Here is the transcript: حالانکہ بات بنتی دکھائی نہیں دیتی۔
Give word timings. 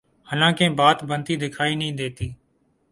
حالانکہ 0.29 0.65
بات 0.79 0.97
بنتی 1.09 1.35
دکھائی 1.43 1.75
نہیں 1.75 1.95
دیتی۔ 1.99 2.27